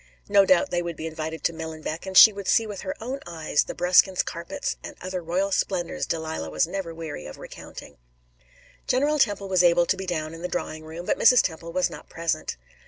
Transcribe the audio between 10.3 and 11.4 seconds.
in the drawing room, but